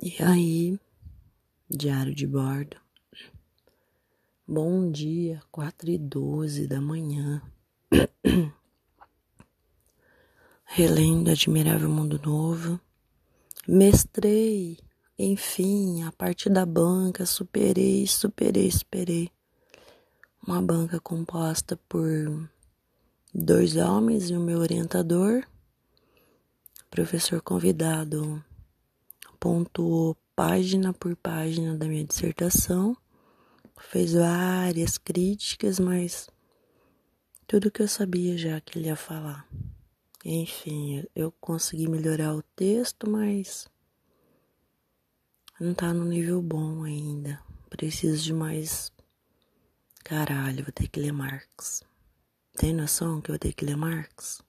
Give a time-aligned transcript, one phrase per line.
[0.00, 0.78] E aí,
[1.68, 2.76] diário de bordo.
[4.46, 7.42] Bom dia, quatro e doze da manhã.
[10.64, 12.80] Relendo Admirável Mundo Novo.
[13.66, 14.78] Mestrei,
[15.18, 19.32] enfim, a parte da banca, superei, superei, superei.
[20.46, 22.48] Uma banca composta por
[23.34, 25.44] dois homens e o meu orientador,
[26.88, 28.40] professor convidado
[29.38, 32.96] pontuou página por página da minha dissertação,
[33.80, 36.28] fez várias críticas, mas
[37.46, 39.48] tudo que eu sabia já que ele ia falar.
[40.24, 43.68] Enfim, eu consegui melhorar o texto, mas
[45.60, 47.40] não tá no nível bom ainda.
[47.70, 48.92] Preciso de mais.
[50.04, 51.82] Caralho, vou ter que ler Marx.
[52.56, 54.42] Tem noção que eu vou ter que ler Marx?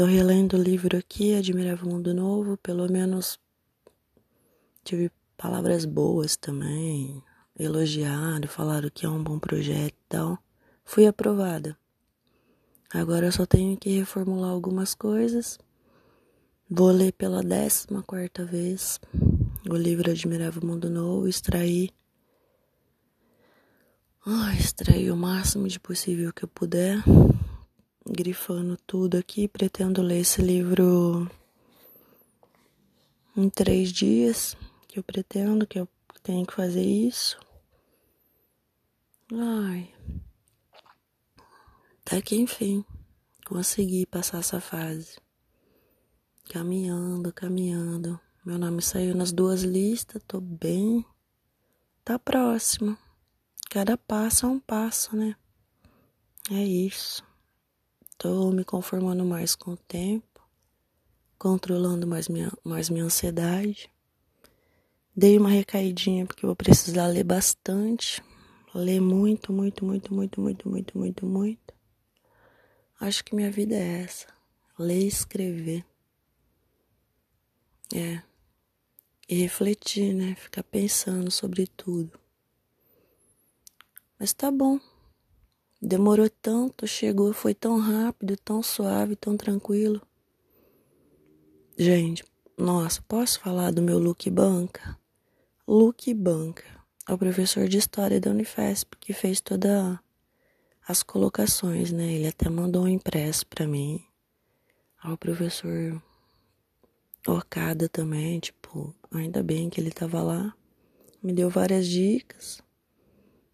[0.00, 3.38] Tô relendo o livro aqui, Admirável Mundo Novo, pelo menos
[4.82, 7.22] tive palavras boas também,
[7.54, 10.38] elogiado, falaram que é um bom projeto e tal.
[10.86, 11.76] Fui aprovada.
[12.90, 15.58] Agora eu só tenho que reformular algumas coisas.
[16.66, 18.98] Vou ler pela décima quarta vez
[19.68, 21.90] o livro Admirável Mundo Novo, extrair.
[24.26, 27.04] Oh, extrair o máximo de possível que eu puder
[28.10, 29.46] grifando tudo aqui.
[29.46, 31.30] Pretendo ler esse livro
[33.36, 34.56] em três dias.
[34.88, 35.88] Que eu pretendo, que eu
[36.22, 37.38] tenho que fazer isso.
[39.32, 39.94] Ai.
[42.00, 42.84] Até que enfim,
[43.46, 45.16] consegui passar essa fase.
[46.48, 48.18] Caminhando, caminhando.
[48.44, 51.06] Meu nome saiu nas duas listas, tô bem.
[52.04, 52.98] Tá próximo.
[53.70, 55.36] Cada passo é um passo, né?
[56.50, 57.22] É isso.
[58.20, 60.46] Estou me conformando mais com o tempo,
[61.38, 63.90] controlando mais minha, mais minha ansiedade.
[65.16, 68.22] Dei uma recaidinha porque vou precisar ler bastante.
[68.74, 71.74] Ler muito, muito, muito, muito, muito, muito, muito, muito.
[73.00, 74.26] Acho que minha vida é essa.
[74.78, 75.82] Ler e escrever.
[77.94, 78.22] É.
[79.30, 80.34] E refletir, né?
[80.34, 82.20] Ficar pensando sobre tudo.
[84.18, 84.78] Mas tá bom.
[85.82, 90.02] Demorou tanto, chegou, foi tão rápido, tão suave, tão tranquilo.
[91.78, 92.22] Gente,
[92.58, 94.98] nossa, posso falar do meu Luke Banca?
[95.66, 96.64] Luke Banca
[97.08, 99.98] é o professor de história da Unifesp que fez todas
[100.86, 102.12] as colocações, né?
[102.12, 104.04] Ele até mandou um impresso para mim.
[105.02, 106.02] Ao professor
[107.26, 110.54] Okada também, tipo, ainda bem que ele tava lá.
[111.22, 112.60] Me deu várias dicas.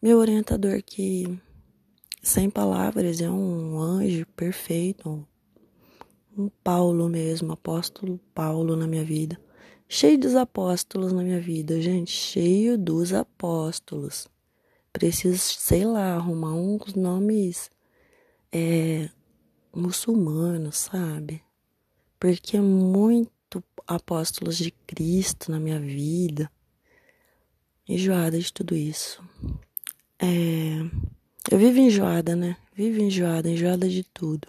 [0.00, 1.38] Meu orientador que
[2.24, 5.28] sem palavras, é um anjo perfeito,
[6.36, 9.38] um Paulo mesmo, apóstolo Paulo na minha vida.
[9.86, 14.26] Cheio dos apóstolos na minha vida, gente, cheio dos apóstolos.
[14.90, 17.70] Preciso, sei lá, arrumar uns nomes
[18.50, 19.10] é,
[19.74, 21.42] muçulmanos, sabe?
[22.18, 26.50] Porque é muito apóstolos de Cristo na minha vida.
[27.86, 29.22] Enjoada de tudo isso.
[30.18, 30.78] É,
[31.50, 32.56] eu vivo enjoada, né?
[32.74, 34.48] Vivo enjoada, enjoada de tudo.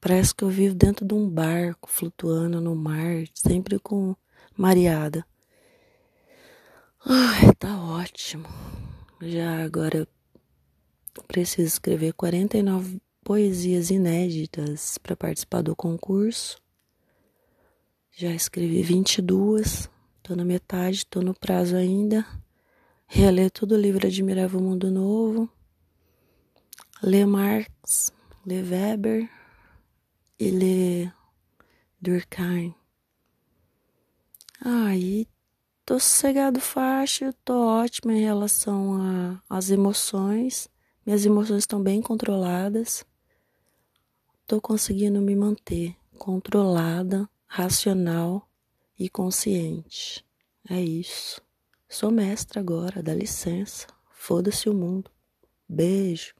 [0.00, 4.14] Parece que eu vivo dentro de um barco, flutuando no mar, sempre com
[4.56, 5.26] mareada.
[7.04, 8.46] Ai, tá ótimo.
[9.20, 10.06] Já agora
[11.26, 16.58] preciso escrever 49 poesias inéditas para participar do concurso.
[18.12, 19.88] Já escrevi 22,
[20.22, 22.26] tô na metade, tô no prazo ainda.
[23.06, 25.50] Reler todo o livro Admirável Mundo Novo
[27.02, 28.12] ler Marx,
[28.44, 29.30] ler Weber
[30.38, 31.14] e ler
[32.00, 32.74] Durkheim.
[34.60, 35.28] Aí
[35.84, 40.68] tô sossegado fácil, tô ótima em relação às emoções.
[41.06, 43.04] Minhas emoções estão bem controladas.
[44.46, 48.48] Tô conseguindo me manter controlada, racional
[48.98, 50.24] e consciente.
[50.68, 51.40] É isso.
[51.88, 53.86] Sou mestra agora, dá licença.
[54.10, 55.10] Foda-se o mundo.
[55.68, 56.37] Beijo.